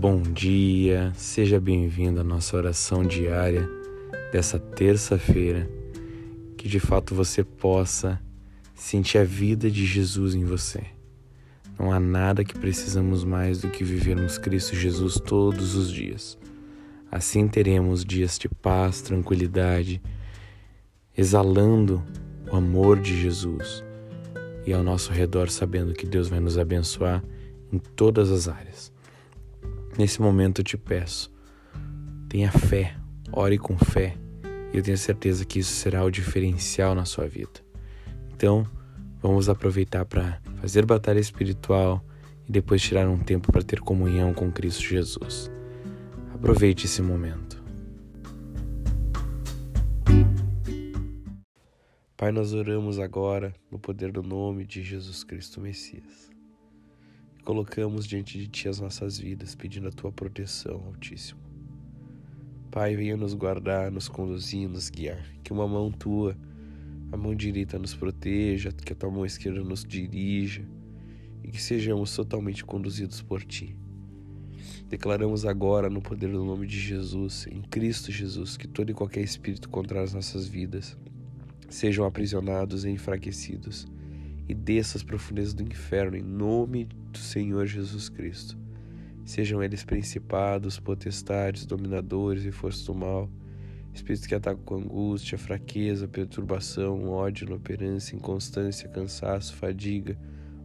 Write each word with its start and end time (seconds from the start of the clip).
Bom 0.00 0.22
dia, 0.22 1.12
seja 1.14 1.60
bem-vindo 1.60 2.22
à 2.22 2.24
nossa 2.24 2.56
oração 2.56 3.04
diária 3.04 3.68
dessa 4.32 4.58
terça-feira. 4.58 5.70
Que 6.56 6.70
de 6.70 6.80
fato 6.80 7.14
você 7.14 7.44
possa 7.44 8.18
sentir 8.74 9.18
a 9.18 9.24
vida 9.24 9.70
de 9.70 9.84
Jesus 9.84 10.34
em 10.34 10.42
você. 10.42 10.82
Não 11.78 11.92
há 11.92 12.00
nada 12.00 12.42
que 12.42 12.58
precisamos 12.58 13.24
mais 13.24 13.60
do 13.60 13.68
que 13.68 13.84
vivermos 13.84 14.38
Cristo 14.38 14.74
Jesus 14.74 15.20
todos 15.20 15.74
os 15.74 15.92
dias. 15.92 16.38
Assim 17.12 17.46
teremos 17.46 18.02
dias 18.02 18.38
de 18.38 18.48
paz, 18.48 19.02
tranquilidade, 19.02 20.00
exalando 21.14 22.02
o 22.50 22.56
amor 22.56 22.98
de 22.98 23.20
Jesus 23.20 23.84
e 24.66 24.72
ao 24.72 24.82
nosso 24.82 25.12
redor, 25.12 25.50
sabendo 25.50 25.92
que 25.92 26.06
Deus 26.06 26.30
vai 26.30 26.40
nos 26.40 26.56
abençoar 26.56 27.22
em 27.70 27.76
todas 27.76 28.30
as 28.30 28.48
áreas. 28.48 28.98
Nesse 29.98 30.20
momento 30.22 30.60
eu 30.60 30.64
te 30.64 30.76
peço, 30.76 31.32
tenha 32.28 32.50
fé, 32.50 32.96
ore 33.32 33.58
com 33.58 33.76
fé, 33.76 34.16
e 34.72 34.76
eu 34.76 34.82
tenho 34.82 34.96
certeza 34.96 35.44
que 35.44 35.58
isso 35.58 35.72
será 35.72 36.04
o 36.04 36.10
diferencial 36.10 36.94
na 36.94 37.04
sua 37.04 37.26
vida. 37.26 37.60
Então, 38.32 38.66
vamos 39.20 39.48
aproveitar 39.48 40.04
para 40.04 40.40
fazer 40.60 40.86
batalha 40.86 41.18
espiritual 41.18 42.04
e 42.48 42.52
depois 42.52 42.80
tirar 42.80 43.08
um 43.08 43.18
tempo 43.18 43.52
para 43.52 43.62
ter 43.62 43.80
comunhão 43.80 44.32
com 44.32 44.50
Cristo 44.50 44.82
Jesus. 44.82 45.50
Aproveite 46.34 46.86
esse 46.86 47.02
momento. 47.02 47.60
Pai, 52.16 52.32
nós 52.32 52.52
oramos 52.52 52.98
agora 52.98 53.52
no 53.70 53.78
poder 53.78 54.12
do 54.12 54.22
nome 54.22 54.64
de 54.64 54.82
Jesus 54.82 55.24
Cristo 55.24 55.60
Messias. 55.60 56.29
Colocamos 57.50 58.06
diante 58.06 58.38
de 58.38 58.46
Ti 58.46 58.68
as 58.68 58.78
nossas 58.78 59.18
vidas, 59.18 59.56
pedindo 59.56 59.88
a 59.88 59.90
Tua 59.90 60.12
proteção, 60.12 60.84
Altíssimo. 60.86 61.40
Pai, 62.70 62.94
venha 62.94 63.16
nos 63.16 63.34
guardar, 63.34 63.90
nos 63.90 64.06
conduzir, 64.08 64.68
nos 64.68 64.88
guiar. 64.88 65.20
Que 65.42 65.52
uma 65.52 65.66
mão 65.66 65.90
Tua, 65.90 66.38
a 67.10 67.16
mão 67.16 67.34
direita, 67.34 67.76
nos 67.76 67.92
proteja, 67.92 68.70
que 68.70 68.92
a 68.92 68.94
Tua 68.94 69.10
mão 69.10 69.26
esquerda 69.26 69.64
nos 69.64 69.84
dirija 69.84 70.64
e 71.42 71.50
que 71.50 71.60
sejamos 71.60 72.14
totalmente 72.14 72.64
conduzidos 72.64 73.20
por 73.20 73.42
Ti. 73.42 73.76
Declaramos 74.88 75.44
agora, 75.44 75.90
no 75.90 76.00
poder 76.00 76.30
do 76.30 76.44
nome 76.44 76.68
de 76.68 76.78
Jesus, 76.78 77.48
em 77.48 77.62
Cristo 77.62 78.12
Jesus, 78.12 78.56
que 78.56 78.68
todo 78.68 78.90
e 78.90 78.94
qualquer 78.94 79.24
espírito 79.24 79.68
contra 79.68 80.00
as 80.00 80.14
nossas 80.14 80.46
vidas 80.46 80.96
sejam 81.68 82.04
aprisionados 82.04 82.84
e 82.84 82.90
enfraquecidos 82.90 83.88
e 84.50 84.54
desça 84.54 84.98
às 84.98 85.04
profundezas 85.04 85.54
do 85.54 85.62
inferno 85.62 86.16
em 86.16 86.22
nome 86.22 86.84
do 86.84 87.18
Senhor 87.18 87.66
Jesus 87.66 88.08
Cristo. 88.08 88.58
Sejam 89.24 89.62
eles 89.62 89.84
principados, 89.84 90.80
potestades, 90.80 91.64
dominadores 91.64 92.44
e 92.44 92.50
forças 92.50 92.84
do 92.84 92.92
mal, 92.92 93.30
espíritos 93.94 94.26
que 94.26 94.34
atacam 94.34 94.64
com 94.64 94.74
angústia, 94.74 95.38
fraqueza, 95.38 96.08
perturbação, 96.08 97.08
ódio, 97.10 97.46
inoperância, 97.46 98.16
inconstância, 98.16 98.88
cansaço, 98.88 99.54
fadiga, 99.54 100.18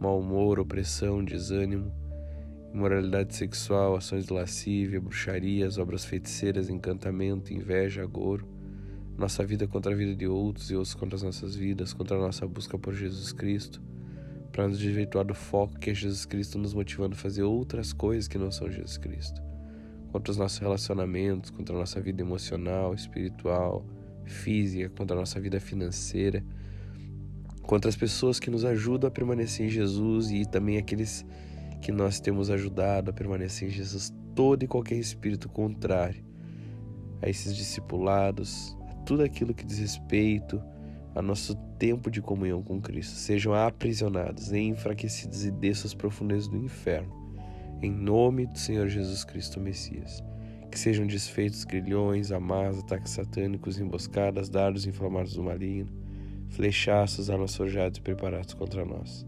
mau 0.00 0.18
humor, 0.18 0.58
opressão, 0.58 1.24
desânimo, 1.24 1.92
imoralidade 2.74 3.36
sexual, 3.36 3.94
ações 3.94 4.26
de 4.26 4.32
lascívia, 4.32 5.00
bruxarias, 5.00 5.78
obras 5.78 6.04
feiticeiras, 6.04 6.68
encantamento, 6.68 7.54
inveja, 7.54 8.02
agouro, 8.02 8.44
nossa 9.18 9.44
vida 9.44 9.66
contra 9.66 9.92
a 9.92 9.96
vida 9.96 10.14
de 10.14 10.28
outros 10.28 10.70
e 10.70 10.76
outros 10.76 10.94
contra 10.94 11.16
as 11.16 11.22
nossas 11.24 11.56
vidas, 11.56 11.92
contra 11.92 12.16
a 12.16 12.20
nossa 12.20 12.46
busca 12.46 12.78
por 12.78 12.94
Jesus 12.94 13.32
Cristo, 13.32 13.82
para 14.52 14.68
nos 14.68 14.78
desvirtuar 14.78 15.24
do 15.24 15.34
foco 15.34 15.76
que 15.76 15.90
é 15.90 15.94
Jesus 15.94 16.24
Cristo 16.24 16.56
nos 16.56 16.72
motivando 16.72 17.14
a 17.14 17.18
fazer 17.18 17.42
outras 17.42 17.92
coisas 17.92 18.28
que 18.28 18.38
não 18.38 18.52
são 18.52 18.70
Jesus 18.70 18.96
Cristo, 18.96 19.42
contra 20.12 20.30
os 20.30 20.38
nossos 20.38 20.58
relacionamentos, 20.58 21.50
contra 21.50 21.74
a 21.74 21.78
nossa 21.80 22.00
vida 22.00 22.22
emocional, 22.22 22.94
espiritual, 22.94 23.84
física, 24.24 24.88
contra 24.90 25.16
a 25.16 25.20
nossa 25.20 25.40
vida 25.40 25.58
financeira, 25.58 26.44
contra 27.62 27.88
as 27.88 27.96
pessoas 27.96 28.38
que 28.38 28.50
nos 28.50 28.64
ajudam 28.64 29.08
a 29.08 29.10
permanecer 29.10 29.66
em 29.66 29.68
Jesus 29.68 30.30
e 30.30 30.46
também 30.46 30.78
aqueles 30.78 31.26
que 31.82 31.90
nós 31.90 32.20
temos 32.20 32.50
ajudado 32.50 33.10
a 33.10 33.12
permanecer 33.12 33.68
em 33.68 33.72
Jesus, 33.72 34.14
todo 34.34 34.62
e 34.62 34.68
qualquer 34.68 34.96
espírito 34.96 35.48
contrário 35.48 36.24
a 37.20 37.28
esses 37.28 37.54
discipulados, 37.54 38.77
tudo 39.08 39.22
aquilo 39.22 39.54
que 39.54 39.64
diz 39.64 39.78
respeito 39.78 40.62
a 41.14 41.22
nosso 41.22 41.54
tempo 41.78 42.10
de 42.10 42.20
comunhão 42.20 42.62
com 42.62 42.78
Cristo 42.78 43.14
sejam 43.14 43.54
aprisionados, 43.54 44.52
enfraquecidos 44.52 45.46
e 45.46 45.50
desçam 45.50 45.86
às 45.86 45.94
profundezas 45.94 46.46
do 46.46 46.58
inferno. 46.58 47.10
Em 47.80 47.90
nome 47.90 48.44
do 48.44 48.58
Senhor 48.58 48.86
Jesus 48.86 49.24
Cristo 49.24 49.58
Messias. 49.58 50.22
Que 50.70 50.78
sejam 50.78 51.06
desfeitos 51.06 51.64
grilhões, 51.64 52.30
amarras, 52.30 52.80
ataques 52.80 53.12
satânicos, 53.12 53.80
emboscadas, 53.80 54.50
dardos 54.50 54.86
inflamados 54.86 55.32
do 55.32 55.42
maligno, 55.42 55.90
flechaços, 56.50 57.30
armas 57.30 57.56
forjadas 57.56 57.96
e 57.96 58.02
preparados 58.02 58.52
contra 58.52 58.84
nós. 58.84 59.26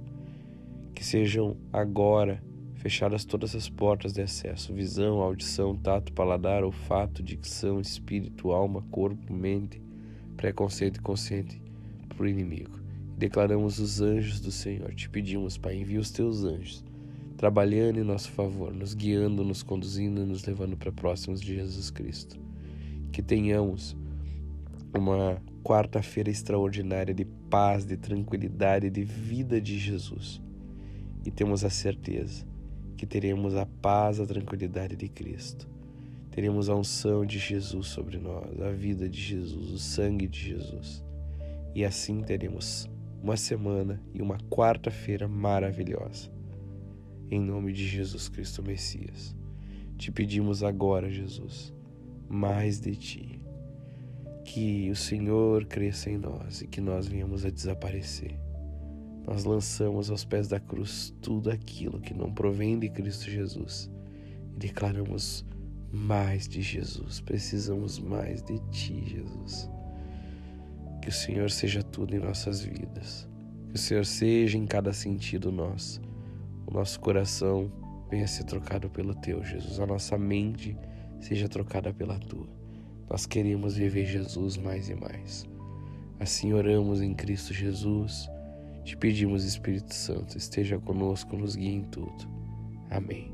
Que 0.95 1.03
sejam 1.03 1.57
agora 1.73 2.45
fechadas 2.81 3.27
todas 3.27 3.55
as 3.55 3.69
portas 3.69 4.15
de 4.15 4.23
acesso, 4.23 4.73
visão, 4.73 5.21
audição, 5.21 5.77
tato, 5.77 6.15
paladar, 6.15 6.65
olfato, 6.65 7.23
dicção, 7.23 7.79
espírito, 7.79 8.53
alma, 8.53 8.83
corpo, 8.91 9.33
mente, 9.35 9.83
preconceito 10.35 10.97
e 10.97 11.01
consciente 11.01 11.61
para 12.09 12.25
o 12.25 12.27
inimigo. 12.27 12.81
Declaramos 13.19 13.79
os 13.79 14.01
anjos 14.01 14.41
do 14.41 14.51
Senhor. 14.51 14.95
Te 14.95 15.11
pedimos, 15.11 15.59
Pai, 15.59 15.77
envia 15.77 16.01
os 16.01 16.11
teus 16.11 16.43
anjos, 16.43 16.83
trabalhando 17.37 18.01
em 18.01 18.03
nosso 18.03 18.31
favor, 18.31 18.73
nos 18.73 18.95
guiando, 18.95 19.45
nos 19.45 19.63
conduzindo 19.63 20.25
nos 20.25 20.47
levando 20.47 20.75
para 20.75 20.91
próximos 20.91 21.39
de 21.39 21.55
Jesus 21.57 21.91
Cristo. 21.91 22.41
Que 23.13 23.21
tenhamos 23.21 23.95
uma 24.97 25.37
quarta-feira 25.63 26.31
extraordinária 26.31 27.13
de 27.13 27.27
paz, 27.27 27.85
de 27.85 27.99
tranquilidade, 27.99 28.89
de 28.89 29.05
vida 29.05 29.61
de 29.61 29.79
Jesus. 29.79 30.41
E 31.27 31.31
temos 31.31 31.63
a 31.63 31.69
certeza 31.69 32.49
que 33.01 33.07
teremos 33.07 33.57
a 33.57 33.65
paz, 33.65 34.21
a 34.21 34.27
tranquilidade 34.27 34.95
de 34.95 35.09
Cristo. 35.09 35.67
Teremos 36.31 36.69
a 36.69 36.75
unção 36.75 37.25
de 37.25 37.39
Jesus 37.39 37.87
sobre 37.87 38.19
nós, 38.19 38.61
a 38.61 38.71
vida 38.73 39.09
de 39.09 39.19
Jesus, 39.19 39.71
o 39.71 39.79
sangue 39.79 40.29
de 40.29 40.39
Jesus. 40.39 41.03
E 41.75 41.83
assim 41.83 42.21
teremos 42.21 42.91
uma 43.23 43.39
semana 43.39 44.03
e 44.13 44.21
uma 44.21 44.37
quarta-feira 44.51 45.27
maravilhosa. 45.27 46.31
Em 47.31 47.41
nome 47.41 47.73
de 47.73 47.89
Jesus 47.89 48.29
Cristo 48.29 48.63
Messias. 48.63 49.35
Te 49.97 50.13
pedimos 50.13 50.63
agora, 50.63 51.11
Jesus, 51.11 51.73
mais 52.29 52.81
de 52.81 52.95
ti. 52.95 53.41
Que 54.45 54.91
o 54.91 54.95
Senhor 54.95 55.65
cresça 55.65 56.11
em 56.11 56.19
nós 56.19 56.61
e 56.61 56.67
que 56.67 56.83
nós 56.83 57.09
venhamos 57.09 57.47
a 57.47 57.51
desaparecer 57.51 58.39
nós 59.31 59.45
lançamos 59.45 60.11
aos 60.11 60.25
pés 60.25 60.49
da 60.49 60.59
cruz 60.59 61.15
tudo 61.23 61.53
aquilo 61.53 62.01
que 62.01 62.13
não 62.13 62.33
provém 62.33 62.77
de 62.77 62.89
Cristo 62.89 63.31
Jesus 63.31 63.89
e 64.53 64.59
declaramos 64.59 65.47
mais 65.93 66.49
de 66.49 66.61
Jesus. 66.61 67.21
Precisamos 67.21 68.01
mais 68.01 68.43
de 68.43 68.59
Ti, 68.73 69.05
Jesus. 69.07 69.71
Que 71.01 71.11
o 71.11 71.13
Senhor 71.13 71.49
seja 71.49 71.81
tudo 71.81 72.17
em 72.17 72.19
nossas 72.19 72.61
vidas. 72.61 73.29
Que 73.69 73.77
o 73.77 73.79
Senhor 73.79 74.05
seja 74.05 74.59
em 74.59 74.67
cada 74.67 74.93
sentido 74.93 75.53
nosso. 75.53 76.03
O 76.67 76.75
nosso 76.75 76.99
coração 76.99 77.71
venha 78.11 78.27
ser 78.27 78.43
trocado 78.43 78.91
pelo 78.91 79.15
Teu, 79.15 79.45
Jesus. 79.45 79.79
A 79.79 79.87
nossa 79.87 80.19
mente 80.19 80.77
seja 81.21 81.49
trocada 81.49 81.95
pela 81.95 82.19
Tua. 82.19 82.49
Nós 83.09 83.27
queremos 83.27 83.77
viver 83.77 84.07
Jesus 84.07 84.57
mais 84.57 84.89
e 84.89 84.97
mais. 84.97 85.47
Assim 86.19 86.53
oramos 86.53 87.01
em 87.01 87.15
Cristo 87.15 87.55
Jesus 87.55 88.29
te 88.85 88.97
pedimos, 88.97 89.45
Espírito 89.45 89.95
Santo, 89.95 90.37
esteja 90.37 90.79
conosco, 90.79 91.37
nos 91.37 91.55
guie 91.55 91.75
em 91.75 91.85
tudo. 91.85 92.29
Amém. 92.91 93.33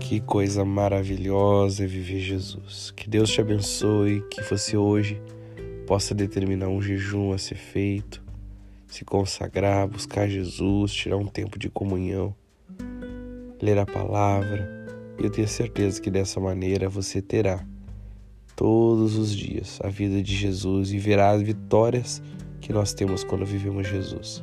Que 0.00 0.20
coisa 0.20 0.64
maravilhosa 0.64 1.84
é 1.84 1.86
viver 1.86 2.20
Jesus. 2.20 2.90
Que 2.90 3.08
Deus 3.08 3.30
te 3.30 3.40
abençoe, 3.40 4.22
que 4.28 4.42
você 4.42 4.76
hoje 4.76 5.20
possa 5.86 6.14
determinar 6.14 6.68
um 6.68 6.82
jejum 6.82 7.32
a 7.32 7.38
ser 7.38 7.56
feito, 7.56 8.22
se 8.86 9.04
consagrar, 9.04 9.88
buscar 9.88 10.28
Jesus, 10.28 10.92
tirar 10.92 11.16
um 11.16 11.26
tempo 11.26 11.58
de 11.58 11.70
comunhão 11.70 12.34
ler 13.62 13.78
a 13.78 13.86
palavra, 13.86 14.68
eu 15.16 15.30
tenho 15.30 15.46
certeza 15.46 16.00
que 16.00 16.10
dessa 16.10 16.40
maneira 16.40 16.88
você 16.88 17.22
terá 17.22 17.64
todos 18.56 19.16
os 19.16 19.34
dias 19.34 19.78
a 19.82 19.88
vida 19.88 20.20
de 20.20 20.34
Jesus 20.34 20.92
e 20.92 20.98
verá 20.98 21.30
as 21.30 21.42
vitórias 21.42 22.20
que 22.60 22.72
nós 22.72 22.92
temos 22.92 23.22
quando 23.22 23.46
vivemos 23.46 23.86
Jesus. 23.86 24.42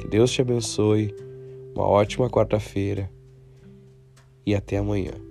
Que 0.00 0.08
Deus 0.08 0.32
te 0.32 0.42
abençoe, 0.42 1.14
uma 1.74 1.84
ótima 1.84 2.28
quarta-feira 2.28 3.08
e 4.44 4.54
até 4.54 4.78
amanhã. 4.78 5.29